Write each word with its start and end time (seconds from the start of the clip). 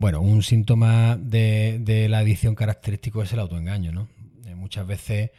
Bueno, 0.00 0.22
un 0.22 0.42
síntoma 0.42 1.18
de, 1.18 2.06
la 2.08 2.20
adicción 2.20 2.54
característico 2.54 3.22
es 3.22 3.34
el 3.34 3.38
autoengaño, 3.38 3.92
¿no? 3.92 4.08
Eh, 4.46 4.54
muchas 4.54 4.86
veces 4.86 5.30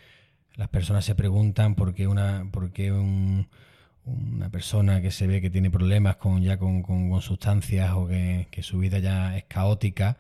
las 0.56 0.70
personas 0.70 1.04
se 1.04 1.16
preguntan 1.16 1.74
por 1.74 1.96
qué 1.96 2.06
una, 2.06 2.48
por 2.52 2.72
qué 2.72 2.92
una 2.92 4.50
persona 4.52 5.02
que 5.02 5.10
se 5.10 5.26
ve 5.26 5.42
que 5.42 5.50
tiene 5.50 5.72
problemas 5.72 6.18
con 6.18 6.44
ya 6.44 6.60
con, 6.60 7.22
sustancias 7.24 7.92
o 7.94 8.08
que, 8.08 8.60
su 8.62 8.78
vida 8.78 9.00
ya 9.00 9.36
es 9.36 9.46
caótica, 9.46 10.20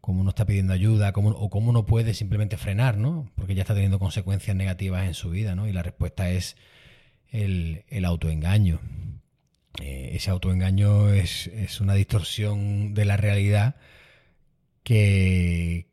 cómo 0.00 0.24
no 0.24 0.30
está 0.30 0.44
pidiendo 0.44 0.72
ayuda, 0.72 1.12
cómo, 1.12 1.30
o 1.30 1.48
cómo 1.48 1.72
no 1.72 1.86
puede 1.86 2.14
simplemente 2.14 2.56
frenar, 2.56 2.96
¿no? 2.96 3.30
Porque 3.36 3.54
ya 3.54 3.62
está 3.62 3.74
teniendo 3.74 4.00
consecuencias 4.00 4.56
negativas 4.56 5.06
en 5.06 5.14
su 5.14 5.30
vida, 5.30 5.54
¿no? 5.54 5.68
Y 5.68 5.72
la 5.72 5.84
respuesta 5.84 6.30
es 6.30 6.56
el, 7.30 7.84
el 7.90 8.04
autoengaño. 8.06 8.80
Eh, 9.80 10.10
ese 10.14 10.30
autoengaño 10.30 11.10
es, 11.10 11.48
una 11.80 11.94
distorsión 11.94 12.94
de 12.94 13.04
la 13.04 13.16
realidad 13.16 13.76
que, 14.82 15.86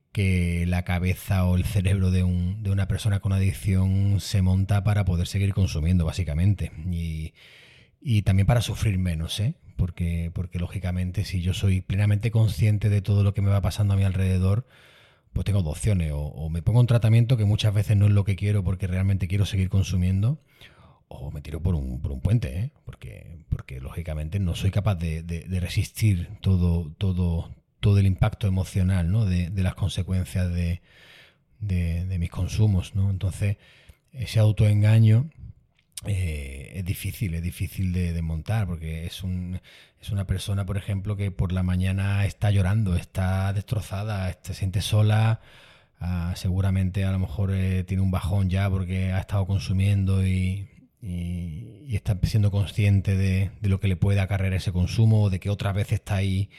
la 0.67 0.83
cabeza 0.83 1.45
o 1.45 1.55
el 1.57 1.65
cerebro 1.65 2.09
de, 2.09 2.23
una 2.23 2.87
persona 2.87 3.19
con 3.19 3.33
adicción 3.33 4.19
se 4.19 4.41
monta 4.41 4.83
para 4.83 5.05
poder 5.05 5.27
seguir 5.27 5.53
consumiendo, 5.53 6.05
básicamente. 6.05 6.71
Y, 6.91 8.21
también 8.23 8.45
para 8.47 8.61
sufrir 8.61 8.97
menos, 8.99 9.39
¿eh? 9.39 9.55
Porque, 9.75 10.31
porque 10.33 10.59
lógicamente 10.59 11.25
si 11.25 11.41
yo 11.41 11.53
soy 11.53 11.81
plenamente 11.81 12.31
consciente 12.31 12.89
de 12.89 13.01
todo 13.01 13.23
lo 13.23 13.33
que 13.33 13.41
me 13.41 13.49
va 13.49 13.61
pasando 13.61 13.93
a 13.93 13.97
mi 13.97 14.03
alrededor, 14.03 14.65
pues 15.33 15.43
tengo 15.45 15.63
dos 15.63 15.73
opciones. 15.73 16.11
o 16.13 16.49
me 16.49 16.61
pongo 16.61 16.79
un 16.79 16.87
tratamiento 16.87 17.35
que 17.37 17.45
muchas 17.45 17.73
veces 17.73 17.97
no 17.97 18.05
es 18.05 18.11
lo 18.11 18.23
que 18.23 18.35
quiero 18.37 18.63
porque 18.63 18.87
realmente 18.87 19.27
quiero 19.27 19.45
seguir 19.45 19.69
consumiendo, 19.69 20.39
o 21.21 21.31
me 21.31 21.41
tiro 21.41 21.61
por 21.61 21.75
un, 21.75 22.01
por 22.01 22.11
un 22.11 22.21
puente, 22.21 22.59
¿eh? 22.59 22.71
porque, 22.85 23.37
porque 23.49 23.79
lógicamente 23.79 24.39
no 24.39 24.55
soy 24.55 24.71
capaz 24.71 24.95
de, 24.95 25.45
resistir 25.59 26.29
todo, 26.41 26.91
todo, 26.97 27.53
todo 27.79 27.97
el 27.99 28.05
impacto 28.05 28.47
emocional 28.47 29.11
¿no? 29.11 29.25
de, 29.25 29.51
las 29.55 29.75
consecuencias 29.75 30.51
de, 30.53 30.81
mis 32.19 32.29
consumos. 32.29 32.95
¿no? 32.95 33.09
Entonces, 33.09 33.57
ese 34.11 34.39
autoengaño 34.39 35.29
eh, 36.05 36.73
es 36.75 36.85
difícil, 36.85 37.33
es 37.33 37.41
difícil 37.41 37.93
de, 37.93 38.21
montar, 38.21 38.67
porque 38.67 39.05
es, 39.05 39.23
un, 39.23 39.59
es 40.01 40.09
una 40.11 40.27
persona, 40.27 40.65
por 40.65 40.77
ejemplo, 40.77 41.15
que 41.15 41.31
por 41.31 41.51
la 41.51 41.63
mañana 41.63 42.25
está 42.25 42.51
llorando, 42.51 42.95
está 42.95 43.53
destrozada, 43.53 44.37
se 44.41 44.53
siente 44.53 44.81
sola. 44.81 45.41
Ah, 45.99 46.33
seguramente 46.35 47.05
a 47.05 47.11
lo 47.11 47.19
mejor 47.19 47.51
eh, 47.53 47.83
tiene 47.85 48.03
un 48.03 48.11
bajón 48.11 48.49
ya 48.49 48.69
porque 48.69 49.13
ha 49.13 49.19
estado 49.19 49.47
consumiendo 49.47 50.25
y, 50.27 50.67
y, 51.05 51.95
está 51.95 52.17
siendo 52.23 52.51
consciente 52.51 53.15
de, 53.15 53.51
lo 53.61 53.79
que 53.79 53.87
le 53.87 53.95
puede 53.95 54.19
acarrear 54.19 54.53
ese 54.53 54.71
consumo, 54.71 55.29
de 55.29 55.39
que 55.39 55.49
otra 55.49 55.71
vez 55.71 55.91
está 55.91 56.15
ahí, 56.15 56.49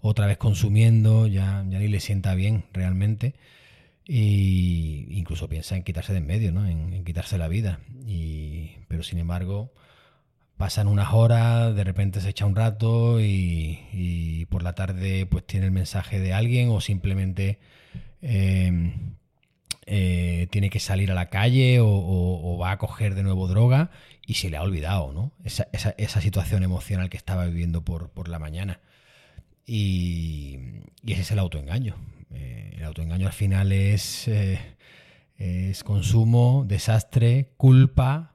otra 0.00 0.26
vez 0.26 0.38
consumiendo, 0.38 1.26
ya, 1.26 1.64
ya 1.68 1.78
ni 1.78 1.88
le 1.88 2.00
sienta 2.00 2.34
bien 2.34 2.64
realmente. 2.72 3.34
Y 4.06 5.06
incluso 5.10 5.48
piensa 5.48 5.76
en 5.76 5.82
quitarse 5.82 6.12
de 6.12 6.20
en 6.20 6.26
medio, 6.26 6.52
¿no? 6.52 6.66
en, 6.66 7.04
quitarse 7.04 7.36
la 7.36 7.48
vida. 7.48 7.80
Y, 8.06 8.76
pero 8.88 9.02
sin 9.02 9.18
embargo, 9.18 9.72
pasan 10.56 10.88
unas 10.88 11.12
horas, 11.12 11.74
de 11.74 11.84
repente 11.84 12.20
se 12.20 12.30
echa 12.30 12.46
un 12.46 12.56
rato 12.56 13.20
y, 13.20 14.46
por 14.50 14.62
la 14.62 14.74
tarde 14.74 15.26
pues 15.26 15.44
tiene 15.46 15.66
el 15.66 15.72
mensaje 15.72 16.20
de 16.20 16.32
alguien 16.32 16.70
o 16.70 16.80
simplemente 16.80 17.58
eh, 18.22 18.94
eh, 19.90 20.48
tiene 20.50 20.68
que 20.68 20.80
salir 20.80 21.10
a 21.10 21.14
la 21.14 21.30
calle 21.30 21.78
o, 21.80 22.58
va 22.60 22.72
a 22.72 22.78
coger 22.78 23.14
de 23.14 23.22
nuevo 23.22 23.48
droga 23.48 23.90
y 24.26 24.34
se 24.34 24.50
le 24.50 24.58
ha 24.58 24.62
olvidado, 24.62 25.12
¿no? 25.12 25.32
Esa, 25.44 26.20
situación 26.20 26.62
emocional 26.62 27.08
que 27.08 27.16
estaba 27.16 27.46
viviendo 27.46 27.82
por, 27.82 28.28
la 28.28 28.38
mañana. 28.38 28.80
Y, 29.64 30.58
ese 31.06 31.22
es 31.22 31.30
el 31.30 31.38
autoengaño. 31.38 31.96
Eh, 32.34 32.74
el 32.76 32.84
autoengaño 32.84 33.26
al 33.26 33.32
final 33.32 33.72
es, 33.72 34.28
eh, 34.28 34.60
es 35.36 35.82
consumo, 35.84 36.66
desastre, 36.68 37.52
culpa. 37.56 38.34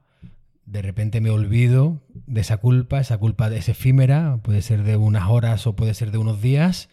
De 0.66 0.82
repente 0.82 1.20
me 1.20 1.30
olvido 1.30 2.02
de 2.26 2.40
esa 2.40 2.56
culpa, 2.56 2.98
esa 2.98 3.18
culpa 3.18 3.54
es 3.54 3.68
efímera, 3.68 4.40
puede 4.42 4.60
ser 4.60 4.82
de 4.82 4.96
unas 4.96 5.28
horas 5.28 5.68
o 5.68 5.76
puede 5.76 5.94
ser 5.94 6.10
de 6.10 6.18
unos 6.18 6.42
días 6.42 6.88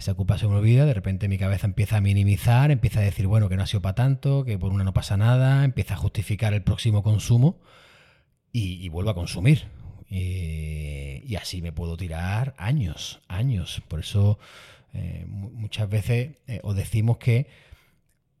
esa 0.00 0.14
culpa 0.14 0.38
se 0.38 0.48
me 0.48 0.56
olvida, 0.56 0.86
de 0.86 0.94
repente 0.94 1.28
mi 1.28 1.36
cabeza 1.36 1.66
empieza 1.66 1.98
a 1.98 2.00
minimizar, 2.00 2.70
empieza 2.70 3.00
a 3.00 3.02
decir, 3.02 3.26
bueno, 3.26 3.48
que 3.50 3.56
no 3.56 3.62
ha 3.62 3.66
sido 3.66 3.82
para 3.82 3.94
tanto, 3.94 4.44
que 4.44 4.58
por 4.58 4.72
una 4.72 4.82
no 4.82 4.94
pasa 4.94 5.18
nada, 5.18 5.62
empieza 5.62 5.94
a 5.94 5.98
justificar 5.98 6.54
el 6.54 6.62
próximo 6.62 7.02
consumo 7.02 7.60
y, 8.50 8.88
vuelvo 8.88 9.10
a 9.10 9.14
consumir. 9.14 9.68
y 10.08 11.36
así 11.36 11.60
me 11.60 11.70
puedo 11.70 11.98
tirar 11.98 12.54
años, 12.56 13.20
años. 13.28 13.82
Por 13.88 14.00
eso 14.00 14.38
eh, 14.94 15.26
muchas 15.28 15.88
veces 15.88 16.36
eh, 16.46 16.60
os 16.62 16.74
decimos 16.74 17.18
que 17.18 17.46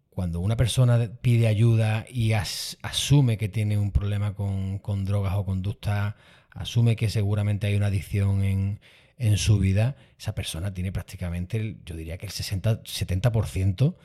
cuando 0.08 0.40
una 0.40 0.56
persona 0.56 1.10
pide 1.20 1.46
ayuda 1.46 2.06
y 2.10 2.32
asume 2.32 3.38
que 3.38 3.48
tiene 3.48 3.78
un 3.78 3.92
problema 3.92 4.34
con, 4.34 4.78
con 4.78 5.04
drogas 5.04 5.34
o 5.34 5.44
conducta, 5.44 6.16
asume 6.52 6.96
que 6.96 7.10
seguramente 7.10 7.66
hay 7.66 7.76
una 7.76 7.86
adicción 7.86 8.44
en, 8.44 8.80
en 9.18 9.36
su 9.36 9.58
vida, 9.58 9.96
esa 10.18 10.34
persona 10.34 10.72
tiene 10.72 10.92
prácticamente, 10.92 11.76
yo 11.84 11.94
diría 11.94 12.18
que 12.18 12.26
el 12.26 12.32
60, 12.32 12.82
70% 12.82 13.96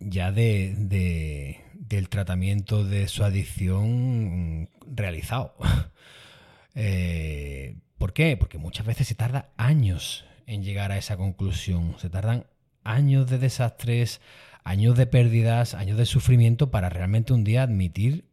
ya 0.00 0.32
de, 0.32 1.60
del 1.74 2.08
tratamiento 2.08 2.84
de 2.84 3.08
su 3.08 3.24
adicción 3.24 4.68
realizado. 4.86 5.54
Eh, 6.74 7.76
¿Por 7.98 8.14
qué? 8.14 8.34
Porque 8.38 8.56
muchas 8.56 8.86
veces 8.86 9.06
se 9.06 9.14
tarda 9.14 9.50
años 9.58 10.24
en 10.46 10.64
llegar 10.64 10.90
a 10.90 10.96
esa 10.96 11.18
conclusión. 11.18 11.96
Se 11.98 12.08
tardan 12.08 12.46
años 12.82 13.28
de 13.28 13.36
desastres, 13.36 14.22
años 14.64 14.96
de 14.96 15.06
pérdidas, 15.06 15.74
años 15.74 15.98
de 15.98 16.06
sufrimiento 16.06 16.70
para 16.70 16.88
realmente 16.88 17.34
un 17.34 17.44
día 17.44 17.62
admitir 17.62 18.24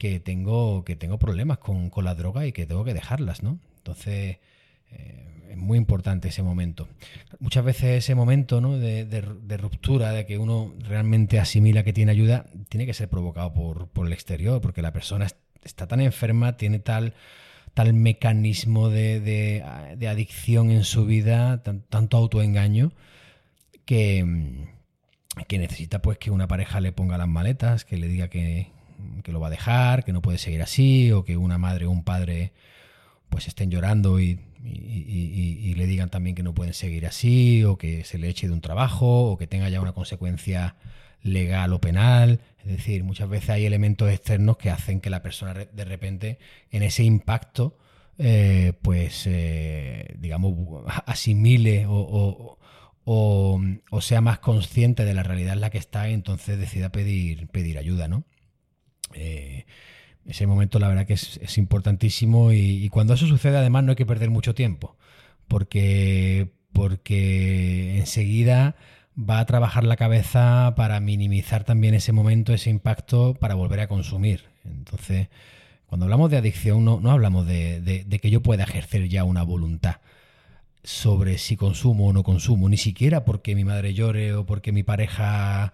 que 0.00 0.18
tengo, 0.18 0.82
que 0.82 0.96
tengo 0.96 1.18
problemas 1.18 1.58
con, 1.58 1.90
con 1.90 2.06
la 2.06 2.14
droga 2.14 2.46
y 2.46 2.52
que 2.52 2.64
tengo 2.64 2.84
que 2.84 2.94
dejarlas, 2.94 3.42
¿no? 3.42 3.58
Entonces, 3.76 4.38
eh, 4.92 5.46
es 5.50 5.58
muy 5.58 5.76
importante 5.76 6.28
ese 6.28 6.42
momento. 6.42 6.88
Muchas 7.38 7.66
veces 7.66 7.98
ese 8.02 8.14
momento 8.14 8.62
de, 8.78 9.58
ruptura, 9.58 10.12
de 10.12 10.24
que 10.24 10.38
uno 10.38 10.72
realmente 10.78 11.38
asimila 11.38 11.82
que 11.82 11.92
tiene 11.92 12.12
ayuda, 12.12 12.46
tiene 12.70 12.86
que 12.86 12.94
ser 12.94 13.10
provocado 13.10 13.52
por, 13.52 14.06
el 14.06 14.14
exterior, 14.14 14.62
porque 14.62 14.80
la 14.80 14.94
persona 14.94 15.26
está 15.62 15.86
tan 15.86 16.00
enferma, 16.00 16.56
tiene 16.56 16.78
tal, 16.78 17.12
tal 17.74 17.92
mecanismo 17.92 18.88
de, 18.88 19.62
adicción 20.08 20.70
en 20.70 20.84
su 20.84 21.04
vida, 21.04 21.62
tanto 21.62 22.16
autoengaño, 22.16 22.94
que, 23.84 24.24
que, 25.46 25.58
necesita 25.58 26.00
pues 26.00 26.16
que 26.16 26.30
una 26.30 26.48
pareja 26.48 26.80
le 26.80 26.90
ponga 26.90 27.18
las 27.18 27.28
maletas, 27.28 27.84
que 27.84 27.98
le 27.98 28.08
diga 28.08 28.28
que, 28.28 28.70
que 29.22 29.32
lo 29.32 29.40
va 29.40 29.48
a 29.48 29.50
dejar, 29.50 30.04
que 30.04 30.12
no 30.12 30.22
puede 30.22 30.38
seguir 30.38 30.62
así, 30.62 31.12
o 31.12 31.24
que 31.24 31.36
una 31.36 31.58
madre 31.58 31.86
o 31.86 31.90
un 31.90 32.04
padre 32.04 32.52
pues 33.28 33.46
estén 33.48 33.70
llorando 33.70 34.18
y 34.18 34.40
y, 34.64 35.74
le 35.74 35.86
digan 35.86 36.10
también 36.10 36.36
que 36.36 36.42
no 36.42 36.54
pueden 36.54 36.74
seguir 36.74 37.06
así, 37.06 37.64
o 37.64 37.78
que 37.78 38.04
se 38.04 38.18
le 38.18 38.28
eche 38.28 38.46
de 38.46 38.52
un 38.52 38.60
trabajo, 38.60 39.30
o 39.30 39.38
que 39.38 39.46
tenga 39.46 39.68
ya 39.68 39.80
una 39.80 39.92
consecuencia 39.92 40.76
legal 41.22 41.72
o 41.72 41.80
penal. 41.80 42.40
Es 42.60 42.66
decir, 42.66 43.04
muchas 43.04 43.28
veces 43.28 43.50
hay 43.50 43.66
elementos 43.66 44.10
externos 44.10 44.56
que 44.56 44.70
hacen 44.70 45.00
que 45.00 45.10
la 45.10 45.22
persona 45.22 45.54
de 45.54 45.84
repente, 45.84 46.38
en 46.70 46.82
ese 46.82 47.04
impacto, 47.04 47.78
eh, 48.18 48.74
pues, 48.82 49.26
eh, 49.26 50.14
digamos, 50.18 50.54
asimile 51.06 51.86
o, 51.88 52.58
o, 53.04 54.00
sea 54.00 54.20
más 54.20 54.38
consciente 54.38 55.04
de 55.04 55.14
la 55.14 55.22
realidad 55.22 55.54
en 55.54 55.60
la 55.60 55.70
que 55.70 55.78
está 55.78 56.08
y 56.08 56.14
entonces 56.14 56.58
decida 56.58 56.90
pedir, 56.92 57.48
pedir 57.48 57.78
ayuda, 57.78 58.08
¿no? 58.08 58.24
Eh, 59.14 59.66
ese 60.26 60.46
momento 60.46 60.78
la 60.78 60.88
verdad 60.88 61.06
que 61.06 61.14
es, 61.14 61.58
importantísimo 61.58 62.52
y, 62.52 62.88
cuando 62.90 63.14
eso 63.14 63.26
sucede 63.26 63.56
además 63.56 63.84
no 63.84 63.90
hay 63.90 63.96
que 63.96 64.06
perder 64.06 64.30
mucho 64.30 64.54
tiempo 64.54 64.96
porque, 65.48 66.52
porque 66.72 67.98
enseguida 67.98 68.76
va 69.18 69.40
a 69.40 69.46
trabajar 69.46 69.84
la 69.84 69.96
cabeza 69.96 70.74
para 70.76 71.00
minimizar 71.00 71.64
también 71.64 71.94
ese 71.94 72.12
momento, 72.12 72.54
ese 72.54 72.70
impacto 72.70 73.34
para 73.34 73.54
volver 73.54 73.80
a 73.80 73.88
consumir. 73.88 74.44
Entonces, 74.64 75.28
cuando 75.86 76.06
hablamos 76.06 76.30
de 76.30 76.36
adicción 76.36 76.84
no, 76.84 77.00
no 77.00 77.10
hablamos 77.10 77.46
de, 77.46 77.80
de 77.80 78.18
que 78.20 78.30
yo 78.30 78.42
pueda 78.42 78.64
ejercer 78.64 79.08
ya 79.08 79.24
una 79.24 79.42
voluntad 79.42 79.96
sobre 80.82 81.38
si 81.38 81.56
consumo 81.56 82.08
o 82.08 82.12
no 82.12 82.22
consumo, 82.22 82.68
ni 82.68 82.76
siquiera 82.76 83.24
porque 83.24 83.54
mi 83.54 83.64
madre 83.64 83.94
llore 83.94 84.34
o 84.34 84.46
porque 84.46 84.72
mi 84.72 84.82
pareja 84.82 85.72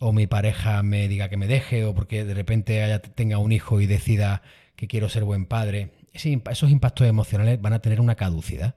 o 0.00 0.12
mi 0.12 0.26
pareja 0.26 0.82
me 0.82 1.08
diga 1.08 1.28
que 1.28 1.36
me 1.36 1.46
deje, 1.46 1.84
o 1.84 1.94
porque 1.94 2.24
de 2.24 2.34
repente 2.34 2.82
haya, 2.82 3.00
tenga 3.00 3.38
un 3.38 3.52
hijo 3.52 3.80
y 3.80 3.86
decida 3.86 4.42
que 4.76 4.86
quiero 4.86 5.08
ser 5.08 5.24
buen 5.24 5.46
padre, 5.46 5.90
esos 6.12 6.70
impactos 6.70 7.06
emocionales 7.06 7.60
van 7.60 7.72
a 7.72 7.80
tener 7.80 8.00
una 8.00 8.14
caducidad. 8.14 8.76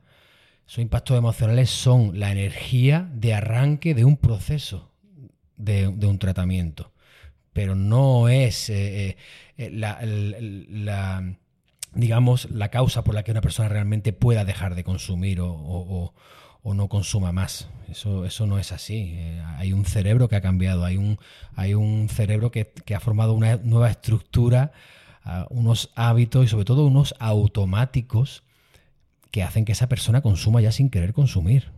Esos 0.68 0.80
impactos 0.80 1.18
emocionales 1.18 1.70
son 1.70 2.20
la 2.20 2.32
energía 2.32 3.10
de 3.14 3.34
arranque 3.34 3.94
de 3.94 4.06
un 4.06 4.18
proceso, 4.18 4.92
de, 5.58 5.88
un 5.88 6.20
tratamiento. 6.20 6.94
Pero 7.54 7.76
no 7.76 8.30
es 8.30 8.70
eh, 8.70 9.18
eh, 9.58 9.70
la, 9.70 10.00
digamos, 11.94 12.50
la 12.52 12.70
causa 12.70 13.04
por 13.04 13.16
la 13.16 13.24
que 13.24 13.32
una 13.32 13.42
persona 13.42 13.70
realmente 13.70 14.14
pueda 14.14 14.46
dejar 14.46 14.76
de 14.76 14.84
consumir 14.84 15.40
o, 15.42 16.14
no 16.64 16.88
consuma 16.88 17.32
más. 17.32 17.70
Eso, 17.90 18.26
eso 18.26 18.46
no 18.46 18.60
es 18.60 18.72
así. 18.72 19.14
Eh, 19.16 19.42
hay 19.58 19.74
un 19.74 19.86
cerebro 19.86 20.30
que 20.30 20.36
ha 20.36 20.42
cambiado, 20.42 20.86
hay 20.86 20.98
un, 20.98 21.20
hay 21.56 21.74
un 21.74 22.08
cerebro 22.10 22.52
que, 22.52 22.72
ha 22.96 23.00
formado 23.00 23.34
una 23.34 23.58
nueva 23.58 23.90
estructura, 23.90 24.72
ah, 25.24 25.48
unos 25.50 25.92
hábitos 25.96 26.46
y 26.46 26.48
sobre 26.48 26.66
todo 26.66 26.86
unos 26.86 27.16
automáticos 27.20 28.44
que 29.32 29.44
hacen 29.44 29.66
que 29.66 29.72
esa 29.72 29.88
persona 29.88 30.22
consuma 30.22 30.62
ya 30.62 30.72
sin 30.72 30.90
querer 30.90 31.14
consumir. 31.14 31.72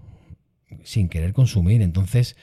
Sin 0.83 1.07
querer 1.07 1.33
consumir. 1.33 1.81
Entonces, 1.81 2.35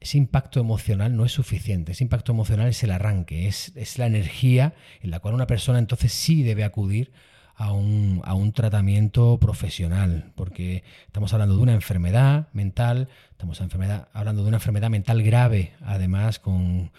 ese 0.00 0.18
impacto 0.18 0.60
emocional 0.60 1.16
no 1.16 1.24
es 1.24 1.32
suficiente. 1.32 1.92
Ese 1.92 2.04
impacto 2.04 2.32
emocional 2.32 2.68
es 2.68 2.82
el 2.82 2.90
arranque, 2.90 3.48
es, 3.48 3.72
es 3.76 3.98
la 3.98 4.06
energía 4.06 4.74
en 5.00 5.10
la 5.10 5.20
cual 5.20 5.34
una 5.34 5.46
persona 5.46 5.78
entonces 5.78 6.12
sí 6.12 6.42
debe 6.42 6.64
acudir 6.64 7.12
a 7.56 7.72
un, 7.72 8.20
a 8.24 8.34
un 8.34 8.52
tratamiento 8.52 9.38
profesional, 9.38 10.32
porque 10.34 10.84
estamos 11.06 11.32
hablando 11.32 11.56
de 11.56 11.62
una 11.62 11.74
enfermedad 11.74 12.48
mental, 12.52 13.08
estamos 13.30 13.60
enfermedad, 13.60 14.08
hablando 14.12 14.42
de 14.42 14.48
una 14.48 14.58
enfermedad 14.58 14.90
mental 14.90 15.22
grave, 15.22 15.72
además 15.80 16.38
con, 16.38 16.92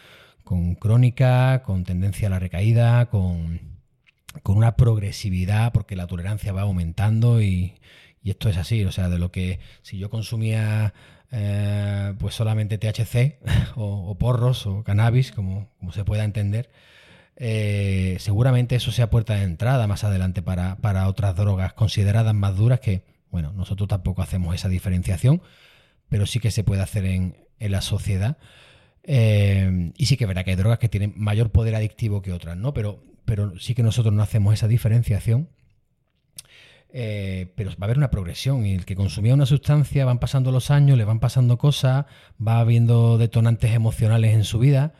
con 0.43 0.75
crónica, 0.75 1.61
con 1.63 1.83
tendencia 1.83 2.27
a 2.27 2.31
la 2.31 2.39
recaída, 2.39 3.05
con, 3.05 3.61
con 4.41 4.57
una 4.57 4.75
progresividad, 4.75 5.71
porque 5.71 5.95
la 5.95 6.07
tolerancia 6.07 6.53
va 6.53 6.63
aumentando 6.63 7.41
y, 7.41 7.75
y 8.23 8.31
esto 8.31 8.49
es 8.49 8.57
así, 8.57 8.83
o 8.83 8.91
sea, 8.91 9.09
de 9.09 9.19
lo 9.19 9.31
que 9.31 9.59
si 9.83 9.99
yo 9.99 10.09
consumía 10.09 10.93
eh, 11.31 12.13
pues 12.19 12.35
solamente 12.35 12.77
THC 12.77 13.39
o, 13.75 14.17
porros 14.17 14.65
o 14.65 14.83
cannabis, 14.83 15.31
como, 15.31 15.69
como 15.79 15.91
se 15.91 16.03
pueda 16.03 16.23
entender, 16.23 16.69
eh, 17.39 18.17
seguramente 18.19 18.75
eso 18.75 18.91
sea 18.91 19.11
puerta 19.11 19.35
de 19.35 19.43
entrada 19.43 19.85
más 19.85 20.03
adelante 20.03 20.41
para, 20.41 21.07
otras 21.07 21.35
drogas 21.35 21.73
consideradas 21.73 22.33
más 22.33 22.57
duras 22.57 22.79
que, 22.79 23.03
bueno, 23.29 23.53
nosotros 23.53 23.87
tampoco 23.87 24.23
hacemos 24.23 24.55
esa 24.55 24.69
diferenciación, 24.69 25.43
pero 26.09 26.25
sí 26.25 26.39
que 26.39 26.49
se 26.49 26.63
puede 26.63 26.81
hacer 26.81 27.05
en, 27.05 27.35
la 27.59 27.81
sociedad. 27.81 28.37
Eh, 29.03 29.91
y 29.95 30.05
sí 30.07 30.17
que 30.17 30.25
verá 30.25 30.43
que 30.43 30.51
hay 30.51 30.55
drogas 30.55 30.79
que 30.79 30.89
tienen 30.89 31.13
mayor 31.15 31.51
poder 31.51 31.75
adictivo 31.75 32.21
que 32.21 32.33
otras, 32.33 32.57
¿no? 32.57 32.73
Pero, 32.73 33.03
pero 33.25 33.57
sí 33.59 33.73
que 33.75 33.83
nosotros 33.83 34.13
no 34.13 34.23
hacemos 34.23 34.53
esa 34.53 34.67
diferenciación. 34.67 35.49
Eh, 36.89 37.51
pero 37.55 37.71
va 37.71 37.75
a 37.81 37.85
haber 37.85 37.97
una 37.97 38.09
progresión 38.09 38.65
y 38.65 38.73
el 38.73 38.85
que 38.85 38.95
consumía 38.95 39.33
una 39.33 39.45
sustancia 39.45 40.05
van 40.05 40.19
pasando 40.19 40.51
los 40.51 40.71
años, 40.71 40.97
le 40.97 41.03
van 41.03 41.19
pasando 41.19 41.57
cosas, 41.57 42.05
va 42.45 42.59
habiendo 42.59 43.17
detonantes 43.17 43.73
emocionales 43.73 44.33
en 44.33 44.43
su 44.43 44.57
vida 44.57 44.93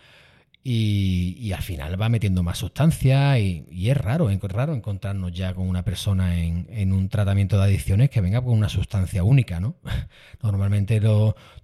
y, 0.69 1.53
al 1.53 1.61
final 1.61 1.99
va 1.99 2.09
metiendo 2.09 2.43
más 2.43 2.57
sustancia 2.57 3.39
y, 3.39 3.89
es 3.89 3.95
raro, 3.95 4.29
es 4.29 4.41
raro 4.41 4.73
encontrarnos 4.73 5.31
ya 5.31 5.53
con 5.53 5.69
una 5.69 5.83
persona 5.83 6.43
en, 6.43 6.91
un 6.91 7.07
tratamiento 7.07 7.57
de 7.57 7.63
adicciones 7.63 8.09
que 8.09 8.19
venga 8.19 8.41
con 8.41 8.51
una 8.51 8.67
sustancia 8.67 9.23
única, 9.23 9.61
¿no? 9.61 9.75
Normalmente 10.43 10.99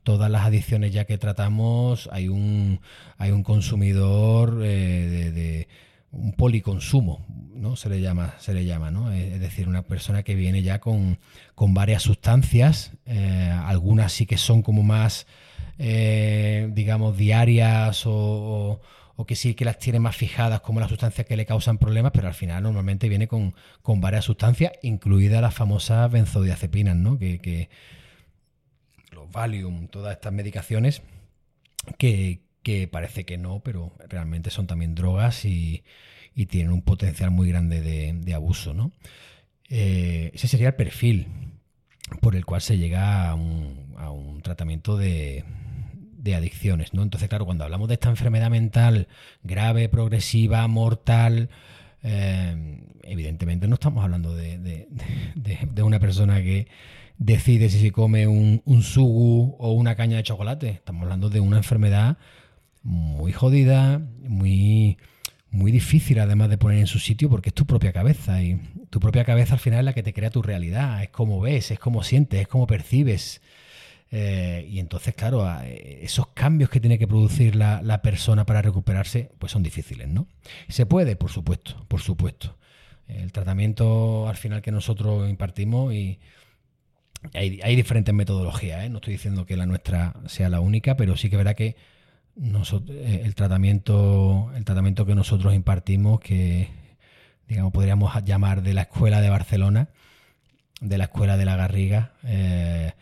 todas 0.04 0.32
las 0.32 0.46
adicciones 0.46 0.94
ya 0.94 1.04
que 1.04 1.18
tratamos 1.18 2.08
hay 2.14 2.30
un, 2.30 2.80
hay 3.18 3.32
un 3.32 3.44
consumidor 3.44 4.62
eh, 4.64 5.32
de, 5.34 5.68
un 6.12 6.32
policonsumo, 6.32 7.26
¿no? 7.56 7.76
Se 7.76 7.90
le 7.90 8.00
llama, 8.00 8.36
se 8.40 8.54
le 8.54 8.64
llama, 8.64 8.90
¿no? 8.90 9.12
Es 9.12 9.40
decir, 9.42 9.68
una 9.68 9.82
persona 9.82 10.24
que 10.24 10.36
viene 10.36 10.62
ya 10.62 10.80
con, 10.80 11.20
varias 11.58 12.04
sustancias, 12.04 12.94
eh, 13.06 13.52
algunas 13.66 14.14
sí 14.14 14.26
que 14.26 14.38
son 14.38 14.62
como 14.62 14.82
más 14.82 15.28
eh, 15.80 16.70
digamos, 16.72 17.18
diarias 17.18 18.04
o, 18.06 18.80
que 19.28 19.36
sí 19.36 19.54
que 19.54 19.64
las 19.64 19.80
tiene 19.80 20.00
más 20.00 20.18
fijadas 20.18 20.60
como 20.60 20.82
las 20.82 20.90
sustancias 20.90 21.26
que 21.26 21.38
le 21.38 21.46
causan 21.46 21.78
problemas, 21.78 22.12
pero 22.14 22.28
al 22.28 22.34
final 22.34 22.64
normalmente 22.64 23.08
viene 23.08 23.28
con, 23.28 23.54
varias 24.02 24.26
sustancias, 24.26 24.74
incluidas 24.82 25.42
las 25.42 25.54
famosas 25.54 26.12
benzodiazepinas, 26.12 26.98
¿no? 26.98 27.18
Que, 27.18 27.70
los 29.12 29.32
Valium, 29.32 29.88
todas 29.88 30.14
estas 30.14 30.34
medicaciones 30.34 31.04
que, 31.98 32.42
parece 32.92 33.26
que 33.26 33.38
no, 33.38 33.62
pero 33.64 33.94
realmente 34.10 34.50
son 34.50 34.68
también 34.68 34.96
drogas 34.96 35.46
y, 35.46 35.84
tienen 36.50 36.72
un 36.72 36.82
potencial 36.82 37.32
muy 37.32 37.48
grande 37.48 37.80
de, 37.82 38.34
abuso, 38.34 38.74
¿no? 38.74 38.92
Eh, 39.70 40.32
ese 40.34 40.48
sería 40.50 40.68
el 40.68 40.76
perfil 40.76 41.28
por 42.20 42.36
el 42.36 42.46
cual 42.46 42.62
se 42.62 42.78
llega 42.78 43.30
a 43.30 43.36
un 43.36 44.42
tratamiento 44.44 44.98
de, 44.98 45.44
adicciones, 46.36 46.94
¿no? 46.94 47.04
Entonces, 47.04 47.28
claro, 47.28 47.46
cuando 47.46 47.64
hablamos 47.64 47.88
de 47.88 47.96
esta 47.96 48.10
enfermedad 48.10 48.50
mental 48.50 49.08
grave, 49.44 49.90
progresiva, 49.90 50.66
mortal, 50.68 51.50
eh, 52.02 52.82
evidentemente 53.04 53.68
no 53.68 53.76
estamos 53.76 54.04
hablando 54.04 54.36
de, 54.36 54.88
una 55.84 56.00
persona 56.00 56.42
que 56.42 56.68
decide 57.18 57.70
si 57.70 57.80
se 57.80 57.92
come 57.92 58.28
un, 58.28 58.62
un 58.66 58.84
sugu 58.84 59.56
o 59.60 59.72
una 59.74 59.96
caña 59.96 60.18
de 60.18 60.24
chocolate. 60.24 60.70
Estamos 60.70 61.04
hablando 61.04 61.30
de 61.30 61.40
una 61.40 61.58
enfermedad 61.58 62.18
muy 62.84 63.32
jodida, 63.32 64.00
muy 64.22 64.98
difícil 65.74 66.20
además 66.20 66.50
de 66.50 66.58
poner 66.58 66.80
en 66.80 66.88
su 66.88 67.00
sitio 67.00 67.30
porque 67.30 67.50
es 67.50 67.54
tu 67.54 67.66
propia 67.66 67.92
cabeza 67.92 68.42
y 68.42 68.62
tu 68.90 69.02
propia 69.02 69.26
cabeza 69.26 69.56
al 69.56 69.60
final 69.60 69.80
es 69.80 69.86
la 69.86 69.94
que 69.94 70.04
te 70.04 70.14
crea 70.14 70.30
tu 70.30 70.42
realidad, 70.42 71.04
es 71.04 71.10
como 71.10 71.42
ves, 71.42 71.72
es 71.72 71.80
como 71.80 72.04
sientes, 72.04 72.40
es 72.40 72.48
como 72.48 72.66
percibes. 72.66 73.42
Eh, 74.16 74.68
y 74.70 74.80
entonces, 74.80 75.16
claro, 75.16 75.44
esos 75.64 76.28
cambios 76.28 76.70
que 76.70 76.80
tiene 76.80 77.00
que 77.00 77.08
producir 77.08 77.56
la, 77.56 78.02
persona 78.04 78.46
para 78.46 78.62
recuperarse, 78.62 79.32
pues 79.40 79.52
son 79.52 79.64
difíciles, 79.64 80.08
¿no? 80.08 80.28
Se 80.70 80.86
puede, 80.86 81.16
por 81.16 81.32
supuesto, 81.32 81.84
por 81.88 82.00
supuesto. 82.00 82.56
El 83.08 83.32
tratamiento 83.32 84.30
al 84.30 84.38
final 84.38 84.62
que 84.62 84.72
nosotros 84.72 85.30
impartimos 85.30 85.94
y 85.94 86.20
hay, 87.34 87.76
diferentes 87.76 88.14
metodologías, 88.14 88.86
¿eh? 88.86 88.90
no 88.90 88.98
estoy 88.98 89.14
diciendo 89.14 89.46
que 89.46 89.58
la 89.58 89.66
nuestra 89.66 90.14
sea 90.28 90.50
la 90.50 90.60
única, 90.60 90.96
pero 90.96 91.18
sí 91.18 91.30
que 91.30 91.38
verá 91.38 91.56
que 91.56 91.76
eh, 92.38 93.22
el 93.24 93.36
tratamiento, 93.36 94.52
el 94.56 94.66
tratamiento 94.66 95.06
que 95.06 95.16
nosotros 95.16 95.54
impartimos, 95.54 96.20
que 96.20 96.70
digamos 97.48 97.72
podríamos 97.72 98.14
llamar 98.24 98.64
de 98.64 98.74
la 98.74 98.84
escuela 98.84 99.22
de 99.22 99.30
Barcelona, 99.30 99.90
de 100.82 100.98
la 100.98 101.06
escuela 101.06 101.38
de 101.38 101.46
la 101.46 101.56
Garriga, 101.56 102.14
eh, 102.24 102.94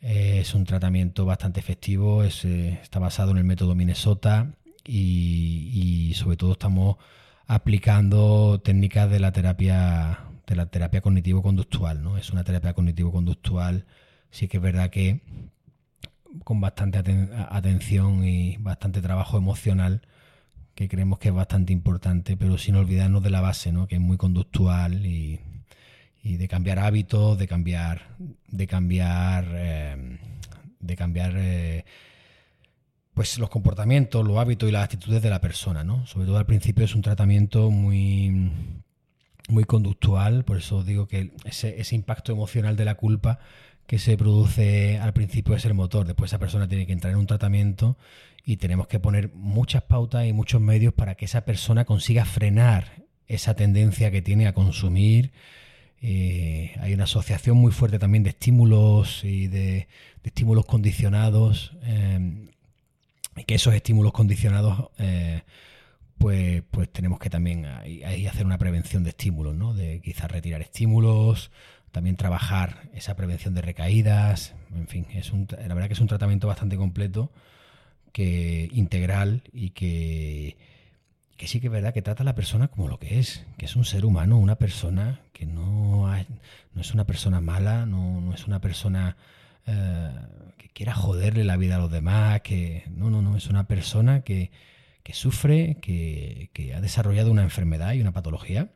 eh, 0.00 0.40
es 0.40 0.54
un 0.54 0.64
tratamiento 0.64 1.24
bastante 1.24 1.60
efectivo, 1.60 2.24
eh, 2.24 2.78
está 2.82 2.98
basado 2.98 3.30
en 3.30 3.38
el 3.38 3.44
método 3.44 3.74
Minnesota 3.74 4.52
y, 4.84 6.12
sobre 6.14 6.36
todo 6.36 6.52
estamos 6.52 6.96
aplicando 7.46 8.60
técnicas 8.62 9.10
de 9.10 9.18
la 9.18 9.32
terapia 9.32 10.20
de 10.46 10.56
la 10.56 10.66
terapia 10.66 11.00
cognitivo-conductual, 11.00 12.02
¿no? 12.02 12.18
Es 12.18 12.30
una 12.30 12.44
terapia 12.44 12.74
cognitivo-conductual, 12.74 13.86
sí 14.30 14.46
que 14.46 14.58
es 14.58 14.62
verdad 14.62 14.90
que 14.90 15.22
con 16.42 16.60
bastante 16.60 16.98
atención 16.98 18.24
y 18.24 18.56
bastante 18.56 19.00
trabajo 19.00 19.38
emocional, 19.38 20.02
que 20.74 20.88
creemos 20.88 21.18
que 21.18 21.28
es 21.28 21.34
bastante 21.34 21.72
importante, 21.72 22.36
pero 22.36 22.58
sin 22.58 22.74
olvidarnos 22.74 23.22
de 23.22 23.30
la 23.30 23.40
base, 23.40 23.70
¿no? 23.70 23.86
Que 23.86 23.96
es 23.96 24.00
muy 24.00 24.16
conductual 24.16 25.06
y, 25.06 25.40
y 26.24 26.36
de 26.36 26.48
cambiar 26.48 26.78
hábitos, 26.78 27.38
de 27.38 27.46
cambiar, 27.46 28.16
de 28.48 28.66
cambiar, 28.66 29.46
eh, 29.52 30.18
de 30.80 30.96
cambiar 30.96 31.34
eh, 31.36 31.84
pues 33.12 33.38
los 33.38 33.50
comportamientos, 33.50 34.26
los 34.26 34.38
hábitos 34.38 34.68
y 34.68 34.72
las 34.72 34.84
actitudes 34.84 35.22
de 35.22 35.30
la 35.30 35.40
persona, 35.40 35.84
¿no? 35.84 36.06
Sobre 36.06 36.26
todo 36.26 36.38
al 36.38 36.46
principio 36.46 36.84
es 36.84 36.94
un 36.94 37.02
tratamiento 37.02 37.70
muy, 37.70 38.50
muy 39.48 39.64
conductual, 39.64 40.44
por 40.44 40.56
eso 40.56 40.82
digo 40.82 41.06
que 41.06 41.32
ese, 41.44 41.80
ese 41.80 41.94
impacto 41.94 42.32
emocional 42.32 42.74
de 42.74 42.86
la 42.86 42.96
culpa 42.96 43.38
que 43.86 43.98
se 43.98 44.16
produce 44.16 44.98
al 44.98 45.12
principio 45.12 45.54
es 45.54 45.64
el 45.64 45.74
motor. 45.74 46.06
Después 46.06 46.30
esa 46.30 46.38
persona 46.38 46.68
tiene 46.68 46.86
que 46.86 46.92
entrar 46.92 47.12
en 47.12 47.18
un 47.18 47.26
tratamiento 47.26 47.96
y 48.44 48.56
tenemos 48.56 48.86
que 48.86 49.00
poner 49.00 49.32
muchas 49.34 49.82
pautas 49.82 50.26
y 50.26 50.32
muchos 50.32 50.60
medios 50.60 50.92
para 50.94 51.14
que 51.14 51.24
esa 51.24 51.44
persona 51.44 51.84
consiga 51.84 52.24
frenar 52.24 53.04
esa 53.26 53.54
tendencia 53.54 54.10
que 54.10 54.22
tiene 54.22 54.46
a 54.46 54.54
consumir 54.54 55.32
eh, 56.06 56.76
hay 56.80 56.92
una 56.92 57.04
asociación 57.04 57.56
muy 57.56 57.72
fuerte 57.72 57.98
también 57.98 58.24
de 58.24 58.28
estímulos 58.28 59.24
y 59.24 59.46
de, 59.46 59.88
estímulos 60.22 60.66
condicionados. 60.66 61.72
Eh, 61.82 62.50
y 63.36 63.44
que 63.44 63.54
esos 63.54 63.72
estímulos 63.72 64.12
condicionados, 64.12 64.90
eh, 64.98 65.44
pues, 66.18 66.62
pues 66.70 66.92
tenemos 66.92 67.18
que 67.18 67.30
también 67.30 67.64
ahí, 67.64 68.26
hacer 68.26 68.44
una 68.44 68.58
prevención 68.58 69.02
de 69.02 69.10
estímulos, 69.10 69.54
¿no? 69.54 69.72
De 69.72 70.02
quizás 70.02 70.30
retirar 70.30 70.60
estímulos, 70.60 71.50
también 71.94 72.16
trabajar 72.16 72.90
esa 72.92 73.14
prevención 73.14 73.54
de 73.54 73.62
recaídas. 73.62 74.54
En 74.74 74.88
fin, 74.88 75.06
es 75.14 75.32
un, 75.32 75.46
la 75.48 75.74
verdad 75.74 75.86
que 75.86 75.94
es 75.94 76.00
un 76.00 76.08
tratamiento 76.08 76.48
bastante 76.48 76.76
completo, 76.76 77.30
que 78.12 78.68
integral 78.72 79.44
y 79.52 79.70
que 79.70 80.56
que 81.36 81.48
sí 81.48 81.60
que 81.60 81.66
es 81.66 81.72
verdad 81.72 81.92
que 81.92 82.02
trata 82.02 82.22
a 82.22 82.24
la 82.24 82.34
persona 82.34 82.68
como 82.68 82.88
lo 82.88 82.98
que 82.98 83.18
es, 83.18 83.44
que 83.58 83.66
es 83.66 83.76
un 83.76 83.84
ser 83.84 84.04
humano, 84.04 84.38
una 84.38 84.56
persona 84.56 85.20
que 85.32 85.46
no, 85.46 86.06
no 86.74 86.80
es 86.80 86.94
una 86.94 87.04
persona 87.04 87.40
mala, 87.40 87.86
no, 87.86 88.32
es 88.34 88.46
una 88.46 88.60
persona 88.60 89.16
eh, 89.66 90.10
que 90.56 90.68
quiera 90.68 90.94
joderle 90.94 91.44
la 91.44 91.56
vida 91.56 91.76
a 91.76 91.78
los 91.78 91.90
demás, 91.90 92.40
que 92.42 92.84
no, 92.88 93.10
no, 93.10 93.20
no, 93.20 93.36
es 93.36 93.48
una 93.48 93.66
persona 93.66 94.20
que, 94.20 94.50
sufre, 95.12 95.78
que, 95.80 96.72
ha 96.74 96.80
desarrollado 96.80 97.30
una 97.30 97.42
enfermedad 97.42 97.94
y 97.94 98.00
una 98.00 98.12
patología 98.12 98.68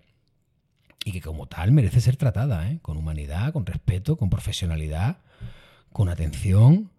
y 1.08 1.12
que 1.12 1.22
como 1.22 1.46
tal 1.46 1.72
merece 1.72 2.02
ser 2.02 2.16
tratada, 2.16 2.70
¿eh? 2.70 2.80
con 2.82 2.98
humanidad, 2.98 3.54
con 3.54 3.64
respeto, 3.64 4.18
con 4.18 4.28
profesionalidad, 4.28 5.16
con 5.90 6.10
atención 6.10 6.90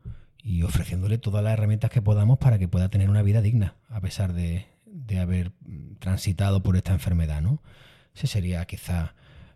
y 0.44 0.64
ofreciéndole 0.64 1.20
todas 1.20 1.44
las 1.44 1.54
herramientas 1.54 1.92
que 1.92 2.02
podamos 2.02 2.40
para 2.40 2.58
que 2.58 2.68
pueda 2.68 2.90
tener 2.90 3.08
una 3.08 3.22
vida 3.22 3.44
digna, 3.44 3.76
a 3.88 4.02
pesar 4.02 4.34
de, 4.34 4.66
haber 5.20 5.52
transitado 6.00 6.64
por 6.64 6.76
esta 6.76 6.94
enfermedad, 6.94 7.42
¿no? 7.42 7.62
Ese 8.16 8.26
sería 8.26 8.66
quizá 8.66 9.14